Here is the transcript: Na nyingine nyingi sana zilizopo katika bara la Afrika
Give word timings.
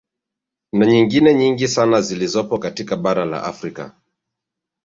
Na 0.73 0.85
nyingine 0.85 1.33
nyingi 1.33 1.67
sana 1.67 2.01
zilizopo 2.01 2.57
katika 2.57 2.95
bara 2.97 3.25
la 3.25 3.43
Afrika 3.43 3.95